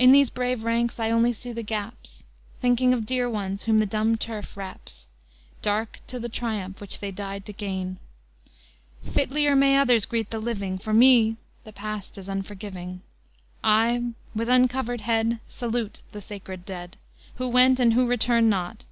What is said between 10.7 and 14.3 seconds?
For me the past is unforgiving; I